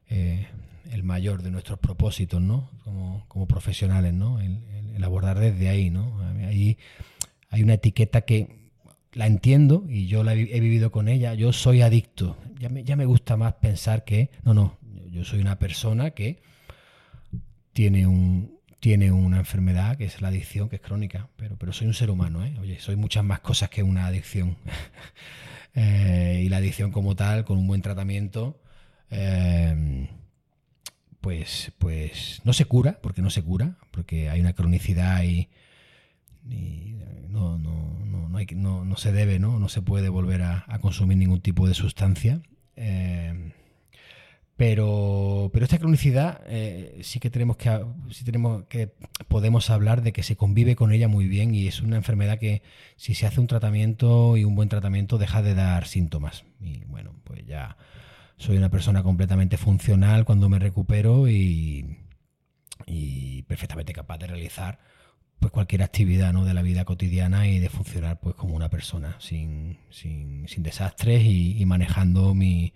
eh, 0.09 0.47
el 0.91 1.03
mayor 1.03 1.41
de 1.41 1.49
nuestros 1.49 1.79
propósitos, 1.79 2.41
¿no? 2.41 2.69
Como, 3.27 3.47
profesionales, 3.47 4.13
¿no? 4.13 4.39
El, 4.39 5.03
abordar 5.03 5.39
desde 5.39 5.69
ahí, 5.69 5.89
¿no? 5.89 6.21
Ahí 6.47 6.77
hay 7.49 7.63
una 7.63 7.73
etiqueta 7.73 8.21
que 8.21 8.63
la 9.13 9.27
entiendo 9.27 9.85
y 9.87 10.07
yo 10.07 10.23
la 10.23 10.33
he, 10.33 10.59
vivido 10.59 10.91
con 10.91 11.07
ella. 11.07 11.33
Yo 11.33 11.53
soy 11.53 11.81
adicto. 11.81 12.37
Ya 12.63 12.69
me, 12.69 12.85
ya 12.85 12.95
me 12.95 13.03
gusta 13.03 13.35
más 13.35 13.55
pensar 13.55 14.05
que, 14.05 14.29
no, 14.43 14.53
no, 14.53 14.77
yo 15.11 15.25
soy 15.25 15.41
una 15.41 15.59
persona 15.59 16.11
que 16.11 16.41
tiene 17.73 18.07
un, 18.07 18.57
tiene 18.79 19.11
una 19.11 19.39
enfermedad 19.39 19.97
que 19.97 20.05
es 20.05 20.21
la 20.21 20.29
adicción, 20.29 20.69
que 20.69 20.77
es 20.77 20.81
crónica, 20.81 21.27
pero, 21.35 21.57
pero 21.57 21.73
soy 21.73 21.87
un 21.87 21.93
ser 21.93 22.09
humano, 22.09 22.45
¿eh? 22.45 22.55
Oye, 22.61 22.79
soy 22.79 22.95
muchas 22.95 23.25
más 23.25 23.41
cosas 23.41 23.69
que 23.69 23.83
una 23.83 24.07
adicción. 24.07 24.55
Eh, 25.75 26.43
y 26.45 26.49
la 26.49 26.57
adicción 26.57 26.91
como 26.91 27.15
tal, 27.15 27.45
con 27.45 27.57
un 27.57 27.65
buen 27.65 27.81
tratamiento, 27.81 28.61
eh, 29.09 30.07
pues, 31.19 31.71
pues 31.79 32.41
no 32.43 32.53
se 32.53 32.65
cura, 32.65 32.99
porque 33.01 33.23
no 33.23 33.31
se 33.31 33.41
cura, 33.41 33.79
porque 33.89 34.29
hay 34.29 34.39
una 34.39 34.53
cronicidad 34.53 35.23
y, 35.23 35.49
no, 37.27 37.57
no, 37.57 38.29
no, 38.29 38.37
hay, 38.37 38.45
no, 38.53 38.85
no 38.85 38.97
se 38.97 39.11
debe, 39.11 39.39
¿no? 39.39 39.57
no 39.57 39.67
se 39.67 39.81
puede 39.81 40.09
volver 40.09 40.43
a, 40.43 40.77
consumir 40.79 41.17
ningún 41.17 41.41
tipo 41.41 41.67
de 41.67 41.73
sustancia. 41.73 42.39
Eh, 42.75 43.51
pero, 44.55 45.49
pero 45.51 45.65
esta 45.65 45.79
cronicidad 45.79 46.41
eh, 46.45 46.99
sí 47.01 47.19
que 47.19 47.29
tenemos 47.29 47.57
que 47.57 47.85
sí 48.11 48.23
tenemos 48.23 48.65
que 48.65 48.93
podemos 49.27 49.69
hablar 49.71 50.03
de 50.03 50.13
que 50.13 50.21
se 50.21 50.35
convive 50.35 50.75
con 50.75 50.93
ella 50.93 51.07
muy 51.07 51.27
bien 51.27 51.55
y 51.55 51.67
es 51.67 51.81
una 51.81 51.97
enfermedad 51.97 52.37
que 52.37 52.61
si 52.95 53.15
se 53.15 53.25
hace 53.25 53.41
un 53.41 53.47
tratamiento 53.47 54.37
y 54.37 54.43
un 54.43 54.55
buen 54.55 54.69
tratamiento 54.69 55.17
deja 55.17 55.41
de 55.41 55.55
dar 55.55 55.87
síntomas. 55.87 56.45
Y 56.61 56.85
bueno, 56.85 57.15
pues 57.23 57.45
ya 57.45 57.77
soy 58.37 58.57
una 58.57 58.69
persona 58.69 59.03
completamente 59.03 59.57
funcional 59.57 60.25
cuando 60.25 60.49
me 60.49 60.59
recupero 60.59 61.27
y, 61.27 61.97
perfectamente 63.47 63.93
capaz 63.93 64.17
de 64.17 64.27
realizar 64.27 64.79
pues 65.43 65.51
cualquier 65.51 65.83
actividad 65.83 66.31
¿no? 66.31 66.45
de 66.45 66.53
la 66.53 66.61
vida 66.61 66.85
cotidiana 66.85 67.49
y 67.49 67.59
de 67.59 67.67
funcionar 67.67 68.17
pues 68.17 68.33
como 68.33 68.55
una 68.55 68.69
persona 68.69 69.17
sin, 69.19 69.77
sin, 69.89 70.47
sin 70.47 70.63
desastres 70.63 71.21
y, 71.25 71.65
manejando 71.65 72.33
mi, 72.33 72.71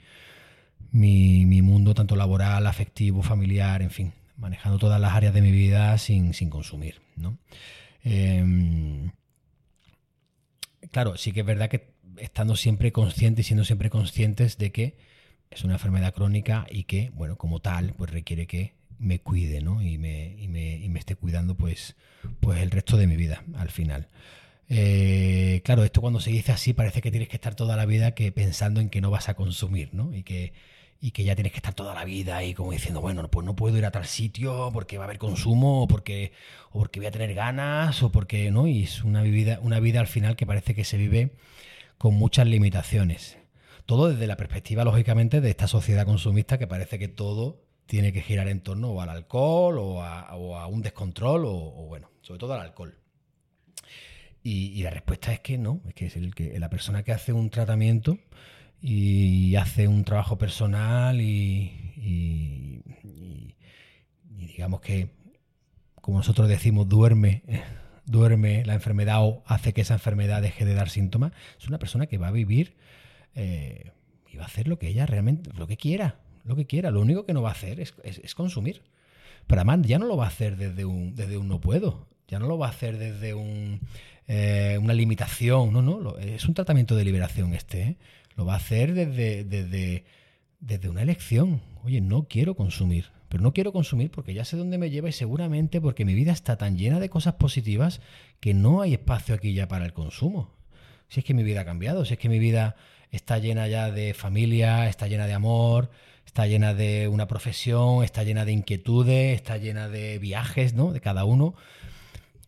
mi, 0.91 1.45
mi, 1.45 1.61
mundo 1.61 1.93
tanto 1.93 2.17
laboral, 2.17 2.67
afectivo, 2.67 3.23
familiar, 3.23 3.81
en 3.81 3.89
fin, 3.89 4.11
manejando 4.35 4.79
todas 4.79 4.99
las 4.99 5.13
áreas 5.13 5.33
de 5.33 5.41
mi 5.41 5.51
vida 5.51 5.97
sin, 5.97 6.33
sin 6.33 6.49
consumir. 6.49 6.99
¿no? 7.15 7.37
Em, 8.03 9.11
claro, 10.91 11.15
sí 11.15 11.31
que 11.31 11.39
es 11.39 11.45
verdad 11.45 11.69
que 11.69 11.93
estando 12.17 12.57
siempre 12.57 12.91
conscientes 12.91 13.45
y 13.45 13.47
siendo 13.47 13.63
siempre 13.63 13.89
conscientes 13.89 14.57
de 14.57 14.73
que 14.73 14.97
es 15.51 15.63
una 15.63 15.75
enfermedad 15.75 16.13
crónica 16.13 16.67
y 16.69 16.83
que, 16.83 17.11
bueno, 17.13 17.37
como 17.37 17.61
tal, 17.61 17.93
pues 17.97 18.11
requiere 18.11 18.45
que 18.45 18.73
me 18.99 19.19
cuide, 19.19 19.61
¿no? 19.61 19.81
Y 19.81 19.97
me, 19.97 20.35
y 20.39 20.47
me, 20.47 20.77
y 20.77 20.89
me 20.89 20.99
esté 20.99 21.15
cuidando, 21.15 21.55
pues, 21.55 21.95
pues 22.39 22.61
el 22.61 22.71
resto 22.71 22.97
de 22.97 23.07
mi 23.07 23.15
vida, 23.15 23.43
al 23.55 23.69
final. 23.69 24.07
Eh, 24.69 25.61
claro, 25.63 25.83
esto 25.83 26.01
cuando 26.01 26.19
se 26.19 26.29
dice 26.29 26.51
así 26.51 26.73
parece 26.73 27.01
que 27.01 27.09
tienes 27.09 27.29
que 27.29 27.37
estar 27.37 27.55
toda 27.55 27.77
la 27.77 27.85
vida 27.85 28.11
que 28.11 28.31
pensando 28.33 28.81
en 28.81 28.89
que 28.89 28.99
no 28.99 29.09
vas 29.09 29.29
a 29.29 29.35
consumir, 29.35 29.93
¿no? 29.93 30.13
Y 30.13 30.23
que, 30.23 30.53
y 30.99 31.11
que 31.11 31.23
ya 31.23 31.35
tienes 31.35 31.53
que 31.53 31.59
estar 31.59 31.73
toda 31.73 31.93
la 31.93 32.05
vida 32.05 32.37
ahí 32.37 32.53
como 32.53 32.71
diciendo, 32.71 33.01
bueno, 33.01 33.29
pues 33.29 33.45
no 33.45 33.55
puedo 33.55 33.77
ir 33.77 33.85
a 33.85 33.91
tal 33.91 34.05
sitio 34.05 34.69
porque 34.73 34.97
va 34.97 35.05
a 35.05 35.07
haber 35.07 35.19
consumo 35.19 35.83
o 35.83 35.87
porque, 35.87 36.33
o 36.71 36.79
porque 36.79 36.99
voy 36.99 37.07
a 37.07 37.11
tener 37.11 37.33
ganas 37.33 38.03
o 38.03 38.11
porque, 38.11 38.51
¿no? 38.51 38.67
Y 38.67 38.83
es 38.83 39.03
una 39.03 39.21
vida, 39.21 39.59
una 39.61 39.79
vida 39.79 39.99
al 39.99 40.07
final 40.07 40.35
que 40.35 40.45
parece 40.45 40.75
que 40.75 40.83
se 40.83 40.97
vive 40.97 41.33
con 41.97 42.15
muchas 42.15 42.47
limitaciones. 42.47 43.37
Todo 43.85 44.09
desde 44.09 44.27
la 44.27 44.35
perspectiva, 44.35 44.83
lógicamente, 44.83 45.39
de 45.39 45.49
esta 45.49 45.67
sociedad 45.67 46.05
consumista 46.05 46.57
que 46.57 46.67
parece 46.67 46.99
que 46.99 47.07
todo 47.07 47.66
tiene 47.87 48.13
que 48.13 48.21
girar 48.21 48.47
en 48.49 48.61
torno 48.61 49.01
al 49.01 49.09
alcohol 49.09 49.79
o 49.79 50.03
a, 50.03 50.67
un 50.67 50.81
descontrol 50.81 51.45
o, 51.45 51.85
bueno, 51.87 52.11
sobre 52.21 52.39
todo 52.39 52.53
al 52.53 52.61
alcohol. 52.61 52.95
Y, 54.43 54.81
la 54.83 54.91
respuesta 54.91 55.33
es 55.33 55.39
que 55.41 55.57
no, 55.57 55.81
es 55.87 55.93
que 55.93 56.05
es 56.05 56.15
el 56.15 56.33
que 56.33 56.57
la 56.59 56.69
persona 56.69 57.03
que 57.03 57.11
hace 57.11 57.33
un 57.33 57.49
tratamiento 57.49 58.17
y 58.81 59.55
hace 59.55 59.87
un 59.87 60.03
trabajo 60.03 60.37
personal 60.37 61.19
y, 61.19 62.83
digamos 64.27 64.81
que, 64.81 65.09
como 66.01 66.19
nosotros 66.19 66.47
decimos, 66.47 66.87
duerme 66.87 67.43
duerme 68.05 68.63
la 68.65 68.73
enfermedad 68.73 69.21
o 69.21 69.43
hace 69.45 69.73
que 69.73 69.81
esa 69.81 69.95
enfermedad 69.95 70.41
deje 70.41 70.65
de 70.65 70.73
dar 70.73 70.89
síntomas, 70.89 71.33
es 71.59 71.67
una 71.67 71.77
persona 71.77 72.07
que 72.07 72.17
va 72.17 72.29
a 72.29 72.31
vivir 72.31 72.77
eh, 73.35 73.91
y 74.31 74.37
va 74.37 74.43
a 74.43 74.47
hacer 74.47 74.67
lo 74.67 74.79
que 74.79 74.87
ella 74.87 75.05
realmente, 75.05 75.51
lo 75.53 75.67
que 75.67 75.75
quiera, 75.75 76.15
lo 76.47 76.55
que 76.55 76.65
quiera. 76.65 76.89
Lo 76.89 77.01
único 77.01 77.25
que 77.25 77.33
no 77.33 77.41
va 77.41 77.49
a 77.49 77.53
hacer 77.53 77.79
es, 77.79 77.93
consumir. 78.35 78.81
Pero 79.45 79.61
además 79.61 79.87
ya 79.87 79.99
no 79.99 80.07
lo 80.07 80.17
va 80.17 80.25
a 80.25 80.29
hacer 80.29 80.57
desde 80.57 80.85
un, 80.85 81.15
desde 81.15 81.37
un 81.37 81.47
no 81.47 81.61
puedo, 81.61 82.07
ya 82.27 82.39
no 82.39 82.47
lo 82.47 82.57
va 82.57 82.67
a 82.67 82.71
hacer 82.71 82.97
desde 82.97 83.33
un, 83.33 83.79
eh, 84.27 84.77
una 84.81 84.93
limitación, 84.93 85.71
no, 85.71 85.81
no, 85.81 86.17
es 86.17 86.45
un 86.45 86.53
tratamiento 86.53 86.95
de 86.95 87.05
liberación 87.05 87.53
este, 87.53 87.81
¿eh? 87.81 87.97
lo 88.35 88.45
va 88.45 88.55
a 88.55 88.57
hacer 88.57 88.93
desde, 88.93 89.45
desde, 89.45 90.03
desde 90.59 90.89
una 90.89 91.01
elección. 91.01 91.61
Oye, 91.85 92.01
no 92.01 92.27
quiero 92.27 92.55
consumir, 92.55 93.05
pero 93.29 93.41
no 93.41 93.53
quiero 93.53 93.71
consumir 93.71 94.11
porque 94.11 94.33
ya 94.33 94.43
sé 94.43 94.57
dónde 94.57 94.77
me 94.77 94.89
lleva 94.89 95.07
y 95.07 95.13
seguramente 95.13 95.79
porque 95.79 96.03
mi 96.03 96.13
vida 96.13 96.33
está 96.33 96.57
tan 96.57 96.77
llena 96.77 96.99
de 96.99 97.09
cosas 97.09 97.35
positivas 97.35 98.01
que 98.41 98.53
no 98.53 98.81
hay 98.81 98.93
espacio 98.93 99.33
aquí 99.33 99.53
ya 99.53 99.69
para 99.69 99.85
el 99.85 99.93
consumo. 99.93 100.51
Si 101.07 101.21
es 101.21 101.25
que 101.25 101.33
mi 101.33 101.43
vida 101.43 101.61
ha 101.61 101.65
cambiado, 101.65 102.03
si 102.03 102.15
es 102.15 102.19
que 102.19 102.27
mi 102.27 102.39
vida 102.39 102.75
está 103.11 103.39
llena 103.39 103.67
ya 103.67 103.91
de 103.91 104.13
familia, 104.13 104.89
está 104.89 105.07
llena 105.07 105.27
de 105.27 105.33
amor, 105.33 105.89
está 106.37 106.45
llena 106.45 106.75
de 106.75 107.07
una 107.07 107.27
profesión, 107.27 108.03
está 108.03 108.23
llena 108.23 108.45
de 108.45 108.51
inquietudes, 108.51 109.33
está 109.35 109.57
llena 109.57 109.89
de 109.89 110.19
viajes, 110.19 110.75
¿no? 110.75 110.93
De 110.93 111.01
cada 111.01 111.25
uno. 111.25 111.55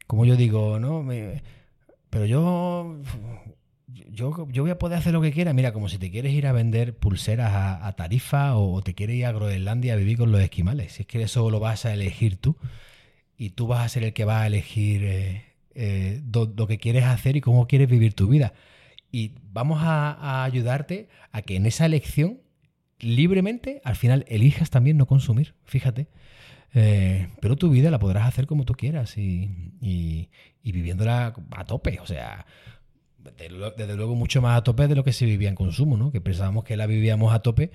Como 0.05 0.25
yo 0.25 0.35
digo, 0.35 0.77
¿no? 0.77 1.07
pero 2.11 2.25
yo, 2.27 3.01
yo, 4.11 4.47
yo 4.51 4.61
voy 4.61 4.69
a 4.69 4.77
poder 4.77 4.99
hacer 4.99 5.11
lo 5.11 5.21
que 5.21 5.31
quiera. 5.31 5.53
Mira, 5.53 5.73
como 5.73 5.89
si 5.89 5.97
te 5.97 6.11
quieres 6.11 6.33
ir 6.33 6.45
a 6.45 6.51
vender 6.51 6.97
pulseras 6.97 7.51
a, 7.81 7.91
Tarifa 7.93 8.57
o, 8.57 8.79
te 8.83 8.93
quieres 8.93 9.15
ir 9.15 9.25
a 9.25 9.31
Groenlandia 9.31 9.93
a 9.93 9.97
vivir 9.97 10.19
con 10.19 10.31
los 10.31 10.41
esquimales. 10.41 10.93
Si 10.93 11.01
es 11.01 11.07
que 11.07 11.23
eso 11.23 11.49
lo 11.49 11.59
vas 11.59 11.87
a 11.87 11.91
elegir 11.91 12.37
tú 12.37 12.57
y 13.39 13.49
tú 13.49 13.65
vas 13.65 13.83
a 13.83 13.89
ser 13.89 14.03
el 14.03 14.13
que 14.13 14.23
va 14.23 14.43
a 14.43 14.45
elegir 14.45 15.03
eh, 15.03 15.45
eh, 15.73 16.21
lo 16.31 16.67
que 16.67 16.77
quieres 16.77 17.05
hacer 17.05 17.37
y 17.37 17.41
cómo 17.41 17.65
quieres 17.65 17.89
vivir 17.89 18.13
tu 18.13 18.27
vida 18.27 18.53
y 19.11 19.33
vamos 19.51 19.79
a, 19.81 20.43
ayudarte 20.43 21.09
a 21.31 21.41
que 21.41 21.55
en 21.55 21.65
esa 21.65 21.85
elección 21.85 22.39
libremente 22.99 23.81
al 23.83 23.95
final 23.95 24.25
elijas 24.27 24.69
también 24.69 24.97
no 24.97 25.07
consumir, 25.07 25.55
fíjate. 25.65 26.07
Eh, 26.73 27.29
pero 27.41 27.55
tu 27.55 27.69
vida 27.69 27.89
la 27.89 27.97
podrás 27.97 28.27
hacer 28.27 28.45
como 28.45 28.63
tú 28.63 28.73
quieras 28.73 29.17
y, 29.17 29.49
y, 29.81 30.29
viviéndola 30.71 31.33
a 31.51 31.65
tope, 31.65 31.99
o 31.99 32.05
sea, 32.05 32.45
desde 33.35 33.95
luego 33.95 34.13
mucho 34.13 34.39
más 34.39 34.55
a 34.55 34.63
tope 34.63 34.87
de 34.87 34.93
lo 34.93 35.03
que 35.03 35.11
se 35.11 35.25
vivía 35.25 35.49
en 35.49 35.55
consumo, 35.55 35.97
¿no? 35.97 36.11
Que 36.11 36.21
pensábamos 36.21 36.63
que 36.63 36.77
la 36.77 36.85
vivíamos 36.85 37.33
a 37.33 37.39
tope 37.39 37.71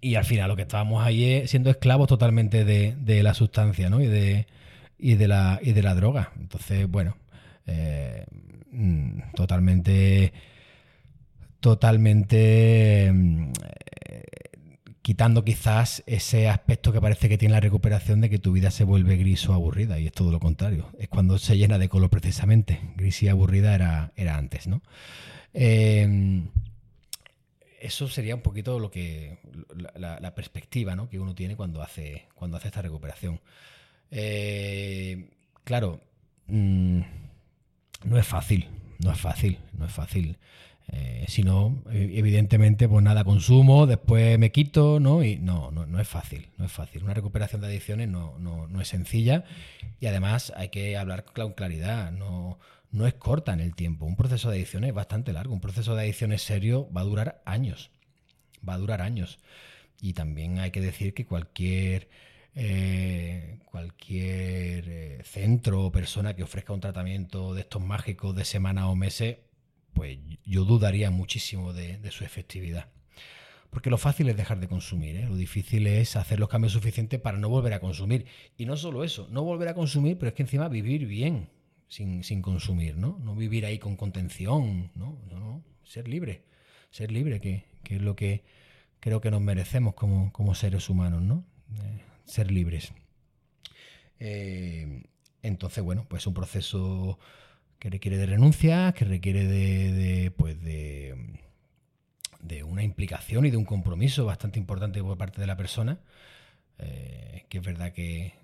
y 0.00 0.14
al 0.14 0.24
final 0.24 0.48
lo 0.48 0.54
que 0.54 0.62
estábamos 0.62 1.04
ahí 1.04 1.48
siendo 1.48 1.70
esclavos 1.70 2.06
totalmente 2.06 2.64
de, 2.64 3.22
la 3.24 3.34
sustancia, 3.34 3.90
¿no? 3.90 4.00
Y 4.00 4.06
de, 4.06 4.46
y 4.96 5.14
de, 5.14 5.26
la, 5.26 5.58
y 5.60 5.72
de 5.72 5.82
la 5.82 5.94
droga. 5.96 6.32
Entonces, 6.38 6.88
bueno, 6.88 7.16
eh, 7.66 8.24
Mm, 8.72 9.20
totalmente, 9.34 10.32
totalmente 11.60 13.10
mm, 13.12 13.52
quitando 15.02 15.44
quizás 15.44 16.02
ese 16.06 16.48
aspecto 16.48 16.92
que 16.92 17.00
parece 17.00 17.28
que 17.28 17.38
tiene 17.38 17.54
la 17.54 17.60
recuperación 17.60 18.20
de 18.20 18.30
que 18.30 18.38
tu 18.38 18.52
vida 18.52 18.70
se 18.70 18.84
vuelve 18.84 19.16
gris 19.16 19.48
o 19.48 19.52
aburrida, 19.52 19.98
y 19.98 20.06
es 20.06 20.12
todo 20.12 20.30
lo 20.30 20.40
contrario. 20.40 20.88
Es 20.98 21.08
cuando 21.08 21.38
se 21.38 21.58
llena 21.58 21.78
de 21.78 21.88
color 21.88 22.08
precisamente. 22.08 22.80
Gris 22.96 23.22
y 23.22 23.28
aburrida 23.28 23.74
era, 23.74 24.12
era 24.16 24.36
antes, 24.36 24.66
¿no? 24.66 24.82
Eh, 25.54 26.42
eso 27.82 28.08
sería 28.08 28.36
un 28.36 28.42
poquito 28.42 28.78
lo 28.78 28.92
que 28.92 29.38
la, 29.96 30.34
perspectiva 30.36 30.94
que 31.10 31.18
uno 31.18 31.34
tiene 31.34 31.56
cuando 31.56 31.82
hace, 31.82 32.28
cuando 32.36 32.56
hace 32.56 32.68
esta 32.68 32.80
recuperación. 32.80 33.40
Eh, 34.12 35.30
claro, 35.64 36.00
mm, 36.46 37.00
no 38.04 38.18
es 38.18 38.26
fácil, 38.26 38.68
no 39.00 39.10
es 39.10 39.18
fácil, 39.20 39.58
no 39.72 39.86
es 39.86 39.92
fácil. 39.92 40.38
Eh, 40.88 41.24
si 41.28 41.42
no, 41.42 41.82
evidentemente, 41.90 42.88
pues 42.88 43.02
nada, 43.02 43.24
consumo, 43.24 43.86
después 43.86 44.38
me 44.38 44.52
quito, 44.52 45.00
¿no? 45.00 45.22
Y 45.24 45.36
no, 45.36 45.70
no, 45.70 45.86
no 45.86 46.00
es 46.00 46.08
fácil, 46.08 46.48
no 46.58 46.66
es 46.66 46.72
fácil. 46.72 47.04
Una 47.04 47.14
recuperación 47.14 47.60
de 47.60 47.68
adicciones 47.68 48.08
no, 48.08 48.38
no, 48.38 48.66
no 48.66 48.80
es 48.80 48.88
sencilla 48.88 49.44
y 50.00 50.06
además 50.06 50.52
hay 50.56 50.68
que 50.68 50.96
hablar 50.96 51.24
con 51.24 51.52
claridad, 51.52 52.10
no, 52.10 52.58
no 52.90 53.06
es 53.06 53.14
corta 53.14 53.52
en 53.52 53.60
el 53.60 53.74
tiempo. 53.74 54.04
Un 54.04 54.16
proceso 54.16 54.50
de 54.50 54.56
adicciones 54.56 54.88
es 54.88 54.94
bastante 54.94 55.32
largo, 55.32 55.54
un 55.54 55.60
proceso 55.60 55.94
de 55.94 56.02
adicciones 56.02 56.42
serio 56.42 56.90
va 56.94 57.00
a 57.02 57.04
durar 57.04 57.42
años, 57.46 57.90
va 58.68 58.74
a 58.74 58.78
durar 58.78 59.00
años. 59.00 59.38
Y 60.00 60.14
también 60.14 60.58
hay 60.58 60.72
que 60.72 60.80
decir 60.80 61.14
que 61.14 61.26
cualquier 61.26 62.08
eh, 62.54 63.60
cualquier 63.64 64.84
eh, 64.88 65.22
centro 65.24 65.86
o 65.86 65.92
persona 65.92 66.36
que 66.36 66.42
ofrezca 66.42 66.74
un 66.74 66.80
tratamiento 66.80 67.54
de 67.54 67.62
estos 67.62 67.82
mágicos 67.82 68.36
de 68.36 68.44
semana 68.44 68.90
o 68.90 68.94
meses, 68.94 69.38
pues 69.92 70.18
yo 70.44 70.64
dudaría 70.64 71.10
muchísimo 71.10 71.72
de, 71.72 72.10
su 72.10 72.24
efectividad. 72.24 72.88
Porque 73.70 73.88
lo 73.88 73.96
fácil 73.96 74.28
es 74.28 74.36
dejar 74.36 74.60
de 74.60 74.68
consumir, 74.68 75.16
¿eh? 75.16 75.26
lo 75.26 75.36
difícil 75.36 75.86
es 75.86 76.16
hacer 76.16 76.38
los 76.38 76.48
cambios 76.48 76.72
suficientes 76.72 77.18
para 77.20 77.38
no 77.38 77.48
volver 77.48 77.72
a 77.72 77.80
consumir. 77.80 78.26
Y 78.58 78.66
no 78.66 78.76
solo 78.76 79.02
eso, 79.02 79.28
no 79.30 79.44
volver 79.44 79.68
a 79.68 79.74
consumir, 79.74 80.18
pero 80.18 80.28
es 80.28 80.34
que 80.34 80.42
encima 80.42 80.68
vivir 80.68 81.06
bien 81.06 81.48
sin, 81.88 82.42
consumir, 82.42 82.96
¿no? 82.96 83.18
No 83.22 83.34
vivir 83.34 83.64
ahí 83.64 83.78
con 83.78 83.96
contención, 83.96 84.90
¿no? 84.94 85.18
no, 85.30 85.62
ser 85.84 86.08
libre, 86.08 86.44
ser 86.90 87.12
libre, 87.12 87.40
que, 87.40 87.64
es 87.84 88.00
lo 88.00 88.14
que 88.14 88.44
creo 89.00 89.20
que 89.20 89.30
nos 89.30 89.40
merecemos 89.40 89.94
como, 89.94 90.32
como 90.32 90.54
seres 90.54 90.88
humanos, 90.88 91.22
¿no? 91.22 91.44
ser 92.24 92.50
libres. 92.50 92.92
Eh, 94.18 95.02
entonces, 95.42 95.82
bueno, 95.82 96.06
pues 96.08 96.22
es 96.22 96.26
un 96.26 96.34
proceso 96.34 97.18
que 97.82 97.90
requiere 97.90 98.16
de 98.16 98.26
renuncia, 98.26 98.92
que 98.92 99.04
requiere 99.04 99.44
de, 99.44 100.30
pues 100.30 100.62
de, 100.62 101.16
de, 102.40 102.62
una 102.62 102.84
implicación 102.84 103.44
y 103.44 103.50
de 103.50 103.56
un 103.56 103.64
compromiso 103.64 104.24
bastante 104.24 104.60
importante 104.60 105.02
por 105.02 105.18
parte 105.18 105.40
de 105.40 105.48
la 105.48 105.56
persona, 105.56 105.98
eh, 106.78 107.44
que 107.48 107.58
es 107.58 107.64
verdad 107.64 107.92
que, 107.92 108.34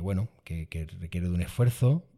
bueno, 0.00 0.30
que, 0.42 0.68
que, 0.68 0.86
requiere 0.86 1.28
de 1.28 1.34
un 1.34 1.42
esfuerzo, 1.42 2.08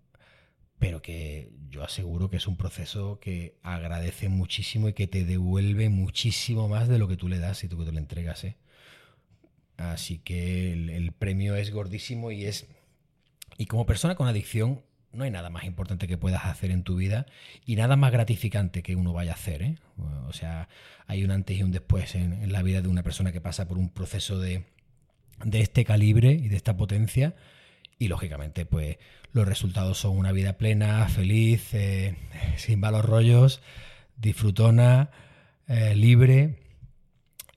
pero 0.78 1.02
que 1.02 1.50
yo 1.70 1.82
aseguro 1.82 2.30
que 2.30 2.36
es 2.36 2.46
un 2.46 2.56
proceso 2.56 3.18
que 3.18 3.56
agradece 3.64 4.28
muchísimo 4.28 4.88
y 4.88 4.92
que 4.92 5.08
te 5.08 5.24
devuelve 5.24 5.88
muchísimo 5.88 6.68
más 6.68 6.86
de 6.86 7.00
lo 7.00 7.08
que 7.08 7.16
tú 7.16 7.26
le 7.26 7.40
das 7.40 7.64
y 7.64 7.68
tú 7.68 7.80
que 7.80 7.84
tú 7.84 7.90
le 7.90 7.98
entregas. 7.98 8.44
¿eh? 8.44 8.56
Así 9.76 10.20
que 10.20 10.72
el, 10.72 11.10
premio 11.10 11.56
es 11.56 11.72
gordísimo 11.72 12.30
y 12.30 12.44
es... 12.44 12.68
Y 13.58 13.66
como 13.66 13.86
persona 13.86 14.14
con 14.14 14.28
adicción, 14.28 14.82
no 15.14 15.24
hay 15.24 15.30
nada 15.30 15.50
más 15.50 15.64
importante 15.64 16.06
que 16.06 16.18
puedas 16.18 16.44
hacer 16.44 16.70
en 16.70 16.82
tu 16.82 16.96
vida 16.96 17.26
y 17.64 17.76
nada 17.76 17.96
más 17.96 18.12
gratificante 18.12 18.82
que 18.82 18.96
uno 18.96 19.12
vaya 19.12 19.32
a 19.32 19.34
hacer. 19.34 19.62
¿eh? 19.62 19.76
O 20.26 20.32
sea, 20.32 20.68
hay 21.06 21.24
un 21.24 21.30
antes 21.30 21.58
y 21.58 21.62
un 21.62 21.72
después 21.72 22.14
en, 22.14 22.52
la 22.52 22.62
vida 22.62 22.82
de 22.82 22.88
una 22.88 23.02
persona 23.02 23.32
que 23.32 23.40
pasa 23.40 23.68
por 23.68 23.78
un 23.78 23.88
proceso 23.88 24.38
de, 24.38 24.64
de 25.44 25.60
este 25.60 25.84
calibre 25.84 26.32
y 26.32 26.48
de 26.48 26.56
esta 26.56 26.76
potencia. 26.76 27.34
Y 27.98 28.08
lógicamente, 28.08 28.66
pues 28.66 28.98
los 29.32 29.46
resultados 29.46 29.98
son 29.98 30.16
una 30.16 30.32
vida 30.32 30.58
plena, 30.58 31.08
feliz, 31.08 31.72
eh, 31.74 32.16
sin 32.56 32.80
malos 32.80 33.04
rollos, 33.04 33.62
disfrutona, 34.16 35.10
eh, 35.68 35.94
libre. 35.94 36.58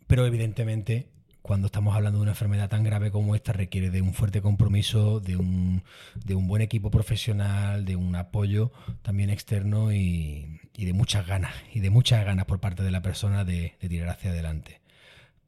Pero 0.07 0.25
evidentemente 0.25 1.07
cuando 1.47 1.67
estamos 1.67 1.95
hablando 1.95 2.19
de 2.19 2.23
una 2.23 2.31
enfermedad 2.31 2.69
tan 2.69 2.83
grave 2.83 3.09
como 3.09 3.33
esta, 3.33 3.53
requiere 3.53 3.89
de 3.89 4.01
un 4.01 4.13
fuerte 4.13 4.41
compromiso, 4.41 5.21
de 5.21 5.37
un, 5.37 5.81
de 6.13 6.35
un 6.35 6.47
buen 6.47 6.61
equipo 6.61 6.91
profesional, 6.91 7.85
de 7.85 7.95
un 7.95 8.15
apoyo 8.15 8.71
también 9.01 9.29
externo 9.29 9.93
y, 9.93 10.59
de 10.77 10.93
muchas 10.93 11.25
ganas, 11.25 11.55
y 11.73 11.79
de 11.79 11.89
muchas 11.89 12.23
ganas 12.25 12.45
por 12.45 12.59
parte 12.59 12.83
de 12.83 12.91
la 12.91 13.01
persona 13.01 13.45
de, 13.45 13.75
tirar 13.79 14.09
hacia 14.09 14.31
adelante. 14.31 14.81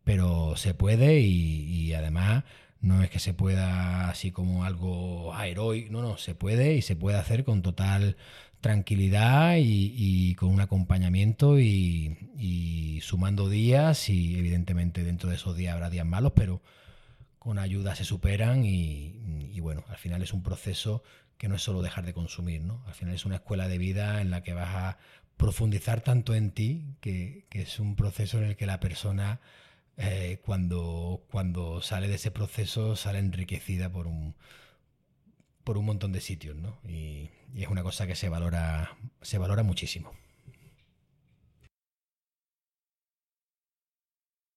Pero 0.05 0.55
se 0.55 0.73
puede 0.73 1.19
y, 1.19 1.93
además 1.93 2.45
no 2.81 3.03
es 3.03 3.09
que 3.09 3.19
se 3.19 3.33
pueda 3.33 4.09
así 4.09 4.31
como 4.31 4.63
algo 4.63 5.37
heroico, 5.37 5.91
no, 5.91 6.01
no, 6.01 6.15
se 6.15 6.33
puede 6.33 6.75
y 6.75 6.81
se 6.81 6.95
puede 6.95 7.17
hacer 7.17 7.43
con 7.43 7.61
total 7.61 8.15
tranquilidad 8.61 9.55
y, 9.59 10.35
con 10.35 10.49
un 10.49 10.61
acompañamiento 10.61 11.59
y, 11.59 12.17
sumando 13.01 13.49
días 13.49 14.09
y 14.09 14.37
evidentemente 14.37 15.03
dentro 15.03 15.29
de 15.29 15.35
esos 15.35 15.55
días 15.55 15.73
habrá 15.73 15.89
días 15.89 16.05
malos, 16.05 16.33
pero 16.35 16.61
con 17.39 17.57
ayuda 17.59 17.95
se 17.95 18.03
superan 18.03 18.65
y, 18.65 19.59
bueno, 19.61 19.83
al 19.87 19.97
final 19.97 20.21
es 20.21 20.33
un 20.33 20.43
proceso 20.43 21.03
que 21.37 21.47
no 21.47 21.55
es 21.55 21.61
solo 21.61 21.81
dejar 21.81 22.05
de 22.05 22.13
consumir, 22.13 22.61
¿no? 22.61 22.83
Al 22.85 22.93
final 22.93 23.15
es 23.15 23.25
una 23.25 23.35
escuela 23.35 23.67
de 23.67 23.77
vida 23.77 24.21
en 24.21 24.29
la 24.29 24.43
que 24.43 24.53
vas 24.53 24.75
a 24.75 24.97
profundizar 25.37 26.01
tanto 26.01 26.35
en 26.35 26.51
ti 26.51 26.95
que, 26.99 27.45
es 27.51 27.79
un 27.79 27.95
proceso 27.95 28.39
en 28.39 28.45
el 28.45 28.55
que 28.57 28.65
la 28.65 28.79
persona 28.79 29.39
eh, 29.97 30.41
cuando, 30.45 31.23
cuando 31.31 31.81
sale 31.81 32.07
de 32.07 32.15
ese 32.15 32.31
proceso 32.31 32.95
sale 32.95 33.19
enriquecida 33.19 33.89
por 33.89 34.07
un, 34.07 34.35
por 35.63 35.77
un 35.77 35.85
montón 35.85 36.11
de 36.11 36.21
sitios, 36.21 36.57
¿no? 36.57 36.79
Y, 36.87 37.29
y 37.53 37.63
es 37.63 37.69
una 37.69 37.83
cosa 37.83 38.05
que 38.05 38.15
se 38.15 38.29
valora, 38.29 38.97
se 39.21 39.37
valora 39.37 39.63
muchísimo. 39.63 40.11